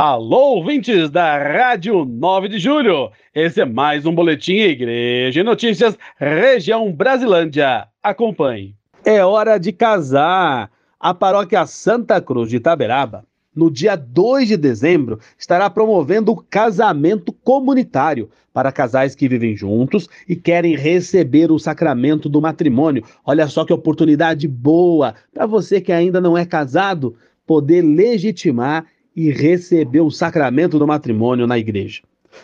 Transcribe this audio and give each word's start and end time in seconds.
Alô, 0.00 0.54
ouvintes 0.54 1.10
da 1.10 1.36
Rádio 1.36 2.04
9 2.04 2.46
de 2.46 2.60
Julho. 2.60 3.10
Esse 3.34 3.62
é 3.62 3.64
mais 3.64 4.06
um 4.06 4.14
boletim 4.14 4.52
Igreja 4.52 5.40
e 5.40 5.42
Notícias, 5.42 5.98
região 6.16 6.92
Brasilândia. 6.92 7.88
Acompanhe. 8.00 8.76
É 9.04 9.24
hora 9.24 9.58
de 9.58 9.72
casar. 9.72 10.70
A 11.00 11.12
paróquia 11.12 11.66
Santa 11.66 12.20
Cruz 12.20 12.48
de 12.48 12.58
Itaberaba, 12.58 13.24
no 13.52 13.68
dia 13.68 13.96
2 13.96 14.46
de 14.46 14.56
dezembro, 14.56 15.18
estará 15.36 15.68
promovendo 15.68 16.30
o 16.30 16.44
casamento 16.48 17.32
comunitário 17.32 18.30
para 18.54 18.70
casais 18.70 19.16
que 19.16 19.26
vivem 19.26 19.56
juntos 19.56 20.08
e 20.28 20.36
querem 20.36 20.76
receber 20.76 21.50
o 21.50 21.58
sacramento 21.58 22.28
do 22.28 22.40
matrimônio. 22.40 23.02
Olha 23.26 23.48
só 23.48 23.64
que 23.64 23.72
oportunidade 23.72 24.46
boa 24.46 25.16
para 25.34 25.44
você 25.44 25.80
que 25.80 25.90
ainda 25.90 26.20
não 26.20 26.38
é 26.38 26.46
casado 26.46 27.16
poder 27.44 27.82
legitimar 27.82 28.86
e 29.18 29.32
receber 29.32 30.00
o 30.00 30.12
sacramento 30.12 30.78
do 30.78 30.86
matrimônio 30.86 31.44
na 31.44 31.58
igreja. 31.58 32.02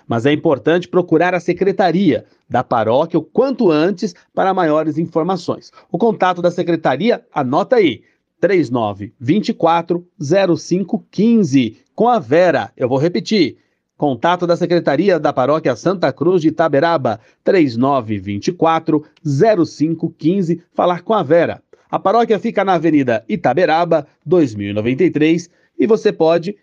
Mas 0.08 0.26
é 0.26 0.32
importante 0.32 0.88
procurar 0.88 1.32
a 1.32 1.38
secretaria 1.38 2.24
da 2.50 2.64
paróquia 2.64 3.16
o 3.16 3.22
quanto 3.22 3.70
antes 3.70 4.12
para 4.34 4.52
maiores 4.52 4.98
informações. 4.98 5.70
O 5.92 5.96
contato 5.96 6.42
da 6.42 6.50
secretaria, 6.50 7.24
anota 7.32 7.76
aí, 7.76 8.02
3924 8.40 10.04
0515 10.18 11.78
com 11.94 12.08
a 12.08 12.18
Vera. 12.18 12.72
Eu 12.76 12.88
vou 12.88 12.98
repetir. 12.98 13.58
Contato 13.96 14.44
da 14.44 14.56
Secretaria 14.56 15.20
da 15.20 15.32
Paróquia 15.32 15.76
Santa 15.76 16.12
Cruz 16.12 16.42
de 16.42 16.48
Itaberaba, 16.48 17.20
3924 17.44 19.04
0515, 19.24 20.60
falar 20.74 21.02
com 21.02 21.14
a 21.14 21.22
Vera. 21.22 21.62
A 21.88 22.00
paróquia 22.00 22.40
fica 22.40 22.64
na 22.64 22.74
Avenida 22.74 23.24
Itaberaba, 23.28 24.08
2093, 24.26 25.48
e 25.78 25.86
você 25.86 26.12
pode 26.12 26.56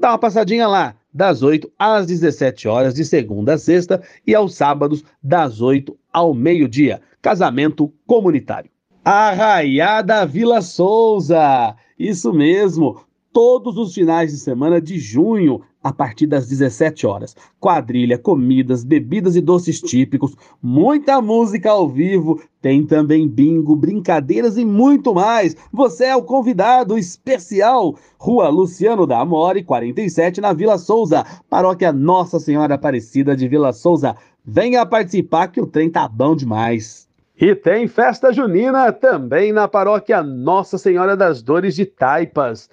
Dá 0.00 0.12
uma 0.12 0.18
passadinha 0.18 0.68
lá, 0.68 0.94
das 1.12 1.42
8 1.42 1.72
às 1.76 2.06
17 2.06 2.68
horas, 2.68 2.94
de 2.94 3.04
segunda 3.04 3.54
a 3.54 3.58
sexta, 3.58 4.00
e 4.24 4.32
aos 4.32 4.54
sábados, 4.54 5.02
das 5.20 5.60
8 5.60 5.98
ao 6.12 6.32
meio-dia. 6.32 7.00
Casamento 7.20 7.92
comunitário. 8.06 8.70
Arraiada 9.04 10.24
Vila 10.24 10.62
Souza! 10.62 11.74
Isso 11.98 12.32
mesmo! 12.32 13.00
Todos 13.32 13.76
os 13.76 13.92
finais 13.92 14.30
de 14.30 14.38
semana 14.38 14.80
de 14.80 15.00
junho, 15.00 15.62
a 15.88 15.92
partir 15.92 16.26
das 16.26 16.46
17 16.46 17.06
horas. 17.06 17.34
Quadrilha, 17.58 18.18
comidas, 18.18 18.84
bebidas 18.84 19.36
e 19.36 19.40
doces 19.40 19.80
típicos, 19.80 20.36
muita 20.62 21.20
música 21.22 21.70
ao 21.70 21.88
vivo, 21.88 22.40
tem 22.60 22.84
também 22.84 23.26
bingo, 23.26 23.74
brincadeiras 23.74 24.58
e 24.58 24.64
muito 24.64 25.14
mais. 25.14 25.56
Você 25.72 26.04
é 26.04 26.16
o 26.16 26.22
convidado 26.22 26.98
especial. 26.98 27.96
Rua 28.18 28.48
Luciano 28.48 29.06
da 29.06 29.20
Amore, 29.20 29.64
47, 29.64 30.40
na 30.40 30.52
Vila 30.52 30.76
Souza, 30.76 31.24
Paróquia 31.48 31.92
Nossa 31.92 32.38
Senhora 32.38 32.74
Aparecida 32.74 33.34
de 33.34 33.48
Vila 33.48 33.72
Souza. 33.72 34.14
Venha 34.44 34.84
participar 34.84 35.48
que 35.48 35.60
o 35.60 35.66
trem 35.66 35.88
tá 35.88 36.06
bom 36.06 36.36
demais. 36.36 37.08
E 37.40 37.54
tem 37.54 37.86
festa 37.86 38.32
junina 38.32 38.92
também 38.92 39.52
na 39.52 39.68
paróquia 39.68 40.22
Nossa 40.22 40.76
Senhora 40.76 41.16
das 41.16 41.40
Dores 41.40 41.74
de 41.76 41.86
Taipas 41.86 42.68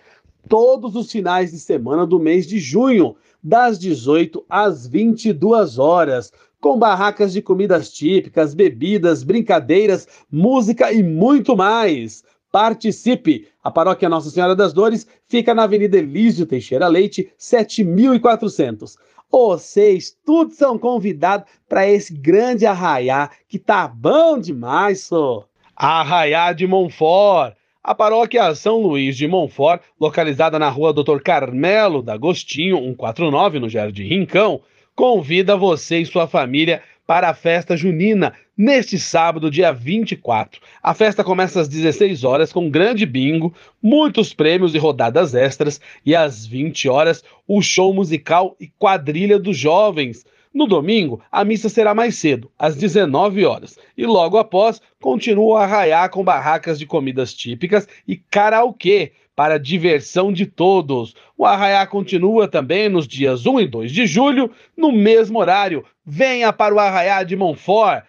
todos 0.48 0.96
os 0.96 1.12
finais 1.12 1.52
de 1.52 1.60
semana 1.60 2.06
do 2.06 2.20
mês 2.20 2.48
de 2.48 2.60
junho, 2.60 3.16
das 3.44 3.78
18 3.78 4.44
às 4.50 4.88
22 4.88 5.78
horas, 5.78 6.32
com 6.60 6.80
barracas 6.80 7.34
de 7.34 7.42
comidas 7.42 7.92
típicas, 7.92 8.54
bebidas, 8.54 9.24
brincadeiras, 9.24 10.08
música 10.32 10.92
e 10.92 11.04
muito 11.04 11.56
mais. 11.56 12.24
Participe! 12.52 13.48
A 13.64 13.70
Paróquia 13.70 14.10
Nossa 14.10 14.30
Senhora 14.30 14.56
das 14.56 14.74
Dores 14.74 15.06
fica 15.26 15.54
na 15.54 15.64
Avenida 15.64 15.98
Elísio 15.98 16.46
Teixeira 16.46 16.88
Leite, 16.88 17.32
7400. 17.38 18.98
Vocês 19.30 20.16
todos 20.26 20.56
são 20.56 20.78
convidados 20.78 21.48
para 21.68 21.88
esse 21.88 22.14
grande 22.14 22.66
arraiá 22.66 23.30
que 23.48 23.60
tá 23.60 23.88
bom 23.88 24.40
demais, 24.40 25.02
só. 25.04 25.46
Arraiá 25.76 26.54
de 26.54 26.66
Monfort 26.66 27.56
a 27.86 27.94
paróquia 27.94 28.56
São 28.56 28.82
Luís 28.82 29.16
de 29.16 29.28
Montfort, 29.28 29.80
localizada 30.02 30.58
na 30.58 30.70
rua 30.70 30.92
Dr. 30.92 31.22
Carmelo 31.24 32.02
D'Agostinho, 32.02 32.78
149, 32.78 33.60
no 33.60 33.70
Jardim 33.70 34.08
Rincão, 34.08 34.62
convida 34.96 35.56
você 35.56 36.00
e 36.00 36.06
sua 36.06 36.26
família 36.26 36.82
para 37.06 37.30
a 37.30 37.34
festa 37.36 37.78
junina 37.78 38.34
neste 38.58 38.98
sábado, 38.98 39.52
dia 39.52 39.72
24. 39.72 40.60
A 40.82 40.96
festa 40.96 41.24
começa 41.24 41.62
às 41.62 41.68
16 41.68 42.24
horas 42.24 42.52
com 42.52 42.72
grande 42.72 43.06
bingo, 43.06 43.54
muitos 43.84 44.34
prêmios 44.34 44.74
e 44.74 44.80
rodadas 44.80 45.36
extras, 45.36 45.80
e 46.04 46.16
às 46.16 46.44
20 46.44 46.90
horas 46.90 47.24
o 47.48 47.62
show 47.62 47.94
musical 47.94 48.56
e 48.60 48.68
quadrilha 48.80 49.38
dos 49.38 49.56
jovens 49.56 50.26
no 50.56 50.66
domingo, 50.66 51.22
a 51.30 51.44
missa 51.44 51.68
será 51.68 51.94
mais 51.94 52.16
cedo, 52.16 52.50
às 52.58 52.78
19 52.78 53.46
horas, 53.46 53.78
e 53.98 54.06
logo 54.06 54.38
após 54.38 54.82
continua 55.02 55.46
o 55.46 55.58
arraiá 55.58 56.08
com 56.08 56.24
barracas 56.24 56.80
de 56.80 56.86
comidas 56.86 57.34
típicas 57.34 57.86
e 58.08 58.16
karaokê 58.16 59.12
para 59.36 59.60
diversão 59.60 60.32
de 60.32 60.46
todos. 60.46 61.14
O 61.38 61.46
arraiá 61.46 61.86
continua 61.86 62.48
também 62.48 62.88
nos 62.88 63.06
dias 63.06 63.46
1 63.46 63.60
e 63.60 63.68
2 63.68 63.92
de 63.92 64.08
julho, 64.08 64.50
no 64.78 64.94
mesmo 64.94 65.40
horário. 65.40 65.84
Venha 66.06 66.54
para 66.54 66.74
o 66.74 66.80
arraiá 66.80 67.22
de 67.24 67.36
Montfort. 67.36 68.06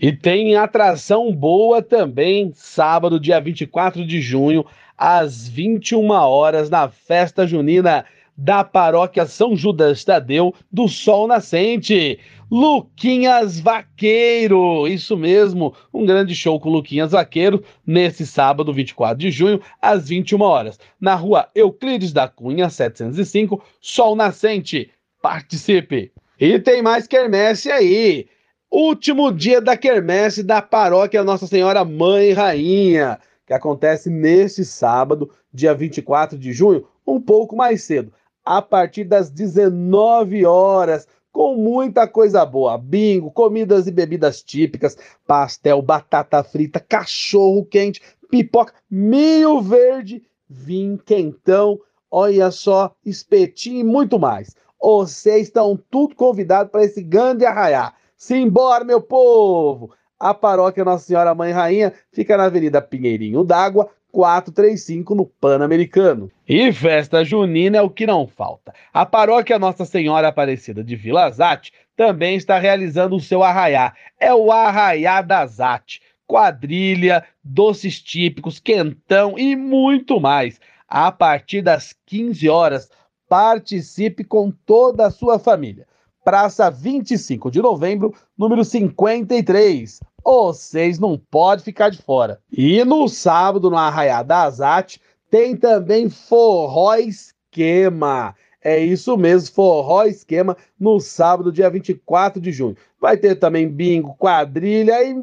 E 0.00 0.10
tem 0.10 0.56
atração 0.56 1.32
boa 1.32 1.80
também, 1.80 2.50
sábado, 2.54 3.20
dia 3.20 3.40
24 3.40 4.04
de 4.04 4.20
junho, 4.20 4.66
às 4.98 5.48
21 5.48 6.10
horas, 6.10 6.68
na 6.68 6.88
festa 6.88 7.46
junina 7.46 8.04
da 8.36 8.64
paróquia 8.64 9.26
São 9.26 9.56
Judas 9.56 10.04
Tadeu 10.04 10.54
do 10.70 10.88
Sol 10.88 11.26
Nascente. 11.26 12.18
Luquinhas 12.50 13.58
Vaqueiro, 13.58 14.86
isso 14.86 15.16
mesmo, 15.16 15.74
um 15.92 16.04
grande 16.04 16.34
show 16.34 16.60
com 16.60 16.68
Luquinhas 16.70 17.12
Vaqueiro 17.12 17.64
nesse 17.86 18.26
sábado, 18.26 18.72
24 18.72 19.18
de 19.18 19.30
junho, 19.30 19.60
às 19.80 20.08
21 20.08 20.40
horas, 20.40 20.78
na 21.00 21.14
rua 21.14 21.48
Euclides 21.54 22.12
da 22.12 22.28
Cunha, 22.28 22.68
705, 22.68 23.62
Sol 23.80 24.14
Nascente. 24.14 24.90
Participe! 25.22 26.12
E 26.38 26.58
tem 26.58 26.82
mais 26.82 27.06
quermesse 27.06 27.70
aí. 27.70 28.28
Último 28.70 29.32
dia 29.32 29.60
da 29.60 29.76
quermesse 29.76 30.42
da 30.42 30.60
paróquia 30.60 31.24
Nossa 31.24 31.46
Senhora 31.46 31.84
Mãe 31.84 32.32
Rainha, 32.32 33.18
que 33.46 33.54
acontece 33.54 34.10
neste 34.10 34.64
sábado, 34.64 35.30
dia 35.52 35.74
24 35.74 36.38
de 36.38 36.52
junho, 36.52 36.86
um 37.06 37.20
pouco 37.20 37.56
mais 37.56 37.82
cedo 37.82 38.12
a 38.44 38.60
partir 38.60 39.04
das 39.04 39.30
19 39.30 40.44
horas, 40.44 41.08
com 41.32 41.56
muita 41.56 42.06
coisa 42.06 42.44
boa. 42.44 42.78
Bingo, 42.78 43.30
comidas 43.30 43.86
e 43.86 43.90
bebidas 43.90 44.42
típicas, 44.42 44.96
pastel, 45.26 45.82
batata 45.82 46.44
frita, 46.44 46.78
cachorro 46.78 47.64
quente, 47.64 48.00
pipoca, 48.30 48.74
milho 48.90 49.60
verde, 49.60 50.22
vinho 50.48 50.98
quentão, 50.98 51.80
olha 52.10 52.50
só, 52.50 52.94
espetinho 53.04 53.80
e 53.80 53.84
muito 53.84 54.18
mais. 54.18 54.54
Vocês 54.80 55.46
estão 55.46 55.78
tudo 55.90 56.14
convidados 56.14 56.70
para 56.70 56.84
esse 56.84 57.02
grande 57.02 57.46
arraiar. 57.46 57.96
Simbora, 58.16 58.84
meu 58.84 59.00
povo! 59.00 59.90
A 60.20 60.32
paróquia 60.32 60.84
Nossa 60.84 61.06
Senhora 61.06 61.34
Mãe 61.34 61.52
Rainha 61.52 61.92
fica 62.12 62.36
na 62.36 62.44
Avenida 62.44 62.80
Pinheirinho 62.80 63.42
d'Água, 63.42 63.88
435 64.14 65.12
no 65.12 65.26
Pan-Americano. 65.26 66.30
E 66.48 66.72
festa 66.72 67.24
junina 67.24 67.78
é 67.78 67.82
o 67.82 67.90
que 67.90 68.06
não 68.06 68.28
falta. 68.28 68.72
A 68.92 69.04
paróquia 69.04 69.58
Nossa 69.58 69.84
Senhora 69.84 70.28
Aparecida 70.28 70.84
de 70.84 70.94
Vila 70.94 71.28
Zate 71.32 71.72
também 71.96 72.36
está 72.36 72.56
realizando 72.56 73.16
o 73.16 73.20
seu 73.20 73.42
arraiá. 73.42 73.92
É 74.20 74.32
o 74.32 74.52
Arraiá 74.52 75.20
da 75.20 75.44
Zate. 75.44 76.00
Quadrilha, 76.28 77.24
doces 77.42 78.00
típicos, 78.00 78.60
quentão 78.60 79.36
e 79.36 79.56
muito 79.56 80.20
mais. 80.20 80.60
A 80.88 81.10
partir 81.10 81.60
das 81.60 81.92
15 82.06 82.48
horas, 82.48 82.88
participe 83.28 84.22
com 84.22 84.52
toda 84.64 85.06
a 85.06 85.10
sua 85.10 85.40
família. 85.40 85.88
Praça 86.24 86.70
25 86.70 87.50
de 87.50 87.60
novembro, 87.60 88.14
número 88.38 88.64
53 88.64 90.00
vocês 90.24 90.98
não 90.98 91.20
podem 91.30 91.64
ficar 91.64 91.90
de 91.90 91.98
fora. 91.98 92.40
E 92.50 92.82
no 92.84 93.08
sábado, 93.08 93.68
no 93.68 93.76
Arraiá 93.76 94.22
da 94.22 94.42
Azate, 94.42 95.00
tem 95.30 95.56
também 95.56 96.08
forró 96.08 96.94
esquema. 96.96 98.34
É 98.62 98.78
isso 98.78 99.16
mesmo, 99.16 99.54
forró 99.54 100.04
esquema 100.04 100.56
no 100.80 100.98
sábado, 100.98 101.52
dia 101.52 101.68
24 101.68 102.40
de 102.40 102.50
junho. 102.50 102.76
Vai 102.98 103.16
ter 103.16 103.34
também 103.34 103.68
bingo, 103.68 104.14
quadrilha 104.18 105.02
e 105.04 105.22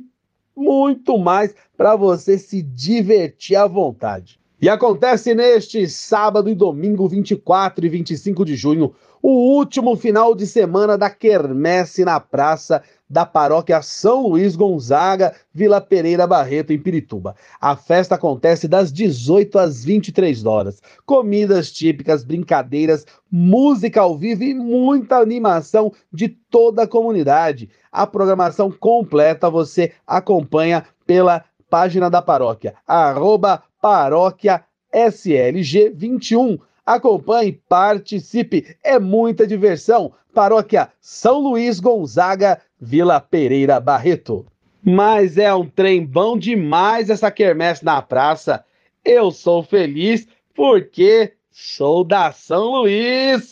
muito 0.55 1.17
mais 1.17 1.55
para 1.75 1.95
você 1.95 2.37
se 2.37 2.61
divertir 2.61 3.55
à 3.55 3.65
vontade. 3.65 4.39
E 4.61 4.69
acontece 4.69 5.33
neste 5.33 5.87
sábado 5.87 6.47
e 6.47 6.53
domingo, 6.53 7.07
24 7.07 7.83
e 7.83 7.89
25 7.89 8.45
de 8.45 8.55
junho, 8.55 8.93
o 9.21 9.55
último 9.55 9.95
final 9.95 10.33
de 10.33 10.47
semana 10.47 10.97
da 10.97 11.09
quermesse 11.09 12.03
na 12.03 12.19
praça 12.19 12.81
da 13.09 13.25
paróquia 13.25 13.81
São 13.81 14.27
Luís 14.27 14.55
Gonzaga, 14.55 15.35
Vila 15.53 15.81
Pereira 15.81 16.25
Barreto, 16.25 16.71
em 16.71 16.79
Pirituba. 16.79 17.35
A 17.59 17.75
festa 17.75 18.15
acontece 18.15 18.67
das 18.67 18.91
18 18.91 19.59
às 19.59 19.83
23 19.83 20.45
horas. 20.45 20.81
Comidas 21.05 21.71
típicas, 21.71 22.23
brincadeiras, 22.23 23.05
música 23.29 24.01
ao 24.01 24.17
vivo 24.17 24.43
e 24.43 24.53
muita 24.53 25.17
animação 25.17 25.91
de 26.11 26.29
toda 26.29 26.83
a 26.83 26.87
comunidade. 26.87 27.69
A 27.91 28.07
programação 28.07 28.71
completa 28.71 29.49
você 29.49 29.91
acompanha 30.07 30.85
pela 31.05 31.43
página 31.69 32.09
da 32.09 32.21
paróquia, 32.21 32.75
arroba 32.87 33.61
paróquia 33.81 34.63
SLG21. 34.93 36.59
Acompanhe, 36.95 37.53
participe, 37.69 38.75
é 38.83 38.99
muita 38.99 39.47
diversão. 39.47 40.11
Paróquia 40.33 40.89
São 40.99 41.39
Luís 41.39 41.79
Gonzaga, 41.79 42.59
Vila 42.79 43.21
Pereira 43.21 43.79
Barreto. 43.79 44.45
Mas 44.83 45.37
é 45.37 45.53
um 45.53 45.65
trem 45.65 46.05
bom 46.05 46.37
demais 46.37 47.09
essa 47.09 47.31
quermesse 47.31 47.85
na 47.85 48.01
praça. 48.01 48.65
Eu 49.05 49.31
sou 49.31 49.63
feliz 49.63 50.27
porque 50.53 51.31
sou 51.49 52.03
da 52.03 52.33
São 52.33 52.81
Luís. 52.81 53.51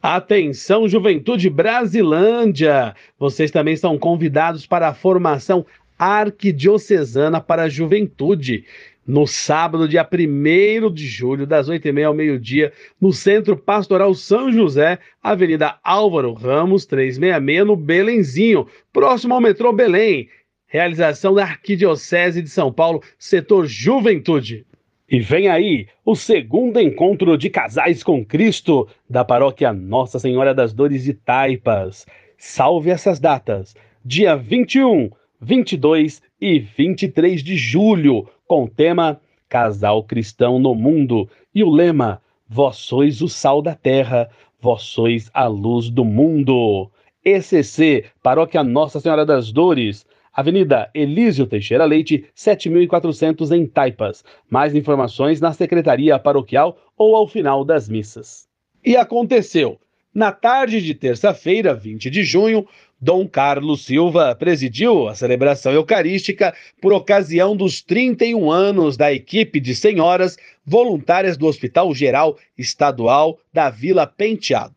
Atenção, 0.00 0.88
Juventude 0.88 1.50
Brasilândia! 1.50 2.94
Vocês 3.18 3.50
também 3.50 3.74
são 3.74 3.98
convidados 3.98 4.66
para 4.66 4.86
a 4.86 4.94
formação 4.94 5.66
arquidiocesana 5.98 7.40
para 7.40 7.64
a 7.64 7.68
juventude. 7.68 8.64
No 9.06 9.26
sábado, 9.26 9.86
dia 9.86 10.06
1 10.10 10.90
de 10.90 11.06
julho, 11.06 11.46
das 11.46 11.68
8h30 11.68 12.06
ao 12.06 12.14
meio-dia, 12.14 12.72
no 12.98 13.12
Centro 13.12 13.54
Pastoral 13.54 14.14
São 14.14 14.50
José, 14.50 14.98
Avenida 15.22 15.78
Álvaro 15.84 16.32
Ramos, 16.32 16.86
366, 16.86 17.66
no 17.66 17.76
Belenzinho, 17.76 18.66
próximo 18.90 19.34
ao 19.34 19.42
metrô 19.42 19.72
Belém. 19.74 20.28
Realização 20.66 21.34
da 21.34 21.42
Arquidiocese 21.42 22.40
de 22.40 22.48
São 22.48 22.72
Paulo, 22.72 23.02
setor 23.18 23.66
Juventude. 23.66 24.64
E 25.08 25.20
vem 25.20 25.48
aí 25.48 25.86
o 26.02 26.16
segundo 26.16 26.80
encontro 26.80 27.36
de 27.36 27.50
casais 27.50 28.02
com 28.02 28.24
Cristo 28.24 28.88
da 29.08 29.22
paróquia 29.22 29.70
Nossa 29.70 30.18
Senhora 30.18 30.54
das 30.54 30.72
Dores 30.72 31.04
de 31.04 31.12
Taipas. 31.12 32.06
Salve 32.38 32.90
essas 32.90 33.20
datas: 33.20 33.76
dia 34.02 34.34
21, 34.34 35.10
22 35.40 36.22
e 36.40 36.58
23 36.58 37.44
de 37.44 37.56
julho, 37.56 38.26
com 38.46 38.64
o 38.64 38.68
tema 38.68 39.20
Casal 39.48 40.02
Cristão 40.02 40.58
no 40.58 40.74
Mundo 40.74 41.28
e 41.54 41.62
o 41.62 41.70
lema 41.70 42.20
Vós 42.48 42.76
sois 42.76 43.22
o 43.22 43.28
sal 43.28 43.62
da 43.62 43.74
terra, 43.74 44.28
vós 44.60 44.82
sois 44.82 45.30
a 45.32 45.46
luz 45.46 45.88
do 45.88 46.04
mundo. 46.04 46.90
ECC, 47.24 48.04
Paróquia 48.22 48.62
Nossa 48.62 49.00
Senhora 49.00 49.24
das 49.24 49.50
Dores, 49.50 50.06
Avenida 50.32 50.90
Elísio 50.94 51.46
Teixeira 51.46 51.84
Leite, 51.84 52.26
7400 52.34 53.50
em 53.50 53.66
Taipas. 53.66 54.22
Mais 54.48 54.74
informações 54.74 55.40
na 55.40 55.52
Secretaria 55.52 56.18
Paroquial 56.18 56.76
ou 56.96 57.16
ao 57.16 57.26
final 57.26 57.64
das 57.64 57.88
missas. 57.88 58.46
E 58.84 58.96
aconteceu. 58.96 59.78
Na 60.14 60.30
tarde 60.30 60.80
de 60.80 60.94
terça-feira, 60.94 61.74
20 61.74 62.08
de 62.10 62.22
junho, 62.22 62.66
Dom 63.04 63.28
Carlos 63.28 63.84
Silva 63.84 64.34
presidiu 64.34 65.08
a 65.08 65.14
celebração 65.14 65.70
eucarística 65.70 66.54
por 66.80 66.90
ocasião 66.90 67.54
dos 67.54 67.82
31 67.82 68.50
anos 68.50 68.96
da 68.96 69.12
equipe 69.12 69.60
de 69.60 69.76
senhoras 69.76 70.38
voluntárias 70.64 71.36
do 71.36 71.46
Hospital 71.46 71.94
Geral 71.94 72.38
Estadual 72.56 73.38
da 73.52 73.68
Vila 73.68 74.06
Penteado, 74.06 74.76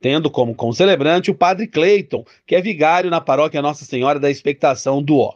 tendo 0.00 0.30
como 0.30 0.54
concelebrante 0.54 1.30
o 1.30 1.34
padre 1.34 1.66
Cleiton, 1.66 2.24
que 2.46 2.56
é 2.56 2.62
vigário 2.62 3.10
na 3.10 3.20
paróquia 3.20 3.60
Nossa 3.60 3.84
Senhora 3.84 4.18
da 4.18 4.30
Expectação 4.30 5.02
do 5.02 5.18
Ó. 5.18 5.34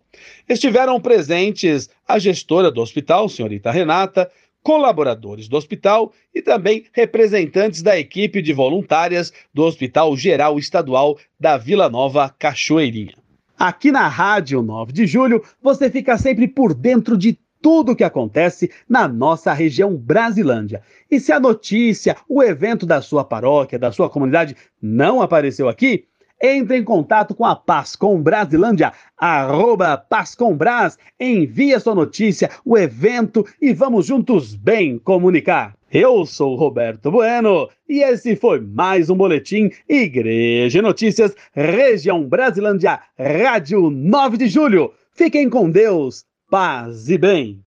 Estiveram 0.49 0.99
presentes 0.99 1.91
a 2.09 2.19
gestora 2.19 2.71
do 2.71 2.81
hospital, 2.81 3.29
senhorita 3.29 3.71
Renata, 3.71 4.31
colaboradores 4.63 5.49
do 5.49 5.57
hospital 5.57 6.13
e 6.35 6.43
também 6.43 6.85
representantes 6.93 7.83
da 7.83 7.99
equipe 7.99 8.43
de 8.43 8.53
voluntárias 8.53 9.33
do 9.53 9.63
Hospital 9.65 10.17
Geral 10.17 10.59
Estadual 10.59 11.19
da 11.39 11.57
Vila 11.57 11.89
Nova 11.89 12.35
Cachoeirinha. 12.39 13.15
Aqui 13.59 13.93
na 13.93 14.09
Rádio 14.09 14.63
9 14.63 14.93
de 14.93 15.07
Julho, 15.07 15.43
você 15.63 15.91
fica 15.91 16.17
sempre 16.17 16.49
por 16.49 16.73
dentro 16.73 17.17
de 17.17 17.39
tudo 17.61 17.93
o 17.93 17.97
que 17.97 18.05
acontece 18.05 18.71
na 18.89 19.07
nossa 19.07 19.53
região 19.53 19.95
Brasilândia. 19.95 20.83
E 21.11 21.21
se 21.21 21.31
a 21.31 21.39
notícia, 21.39 22.17
o 22.29 22.43
evento 22.43 22.87
da 22.87 23.03
sua 23.03 23.23
paróquia, 23.23 23.79
da 23.79 23.93
sua 23.93 24.09
comunidade 24.09 24.57
não 24.81 25.21
apareceu 25.21 25.69
aqui, 25.69 26.07
entre 26.41 26.79
em 26.79 26.85
contato 26.85 27.35
com 27.35 27.45
a 27.45 27.55
Paz 27.55 27.95
com 27.95 28.21
Brasilândia, 28.23 28.93
arroba 29.17 30.03
envie 31.19 31.75
a 31.75 31.81
sua 31.81 31.95
notícia, 31.95 32.51
o 32.65 32.79
evento 32.79 33.47
e 33.61 33.73
vamos 33.73 34.07
juntos 34.07 34.55
bem 34.55 34.99
comunicar. 34.99 35.75
Eu 35.93 36.25
sou 36.25 36.55
Roberto 36.55 37.11
Bueno 37.11 37.69
e 37.89 38.03
esse 38.03 38.37
foi 38.37 38.61
mais 38.61 39.11
um 39.11 39.17
boletim 39.17 39.71
Igreja 39.89 40.81
Notícias, 40.81 41.35
Região 41.53 42.25
Brasilândia, 42.25 43.01
Rádio 43.19 43.91
9 43.91 44.37
de 44.37 44.47
Julho. 44.47 44.93
Fiquem 45.13 45.51
com 45.51 45.69
Deus, 45.69 46.25
paz 46.49 47.09
e 47.09 47.19
bem. 47.19 47.61